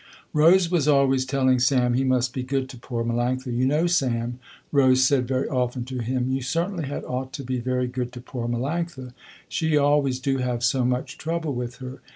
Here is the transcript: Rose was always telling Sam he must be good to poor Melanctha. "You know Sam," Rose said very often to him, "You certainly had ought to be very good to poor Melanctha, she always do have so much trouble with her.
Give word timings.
Rose 0.33 0.71
was 0.71 0.87
always 0.87 1.25
telling 1.27 1.59
Sam 1.59 1.93
he 1.93 2.03
must 2.03 2.33
be 2.33 2.41
good 2.41 2.69
to 2.69 2.77
poor 2.79 3.03
Melanctha. 3.05 3.55
"You 3.55 3.67
know 3.67 3.85
Sam," 3.85 4.39
Rose 4.71 5.03
said 5.03 5.27
very 5.27 5.47
often 5.47 5.85
to 5.85 5.99
him, 5.99 6.27
"You 6.31 6.41
certainly 6.41 6.85
had 6.87 7.03
ought 7.03 7.31
to 7.33 7.43
be 7.43 7.59
very 7.59 7.85
good 7.85 8.11
to 8.13 8.19
poor 8.21 8.47
Melanctha, 8.47 9.13
she 9.47 9.77
always 9.77 10.19
do 10.19 10.39
have 10.39 10.63
so 10.63 10.83
much 10.85 11.19
trouble 11.19 11.53
with 11.53 11.75
her. 11.75 12.01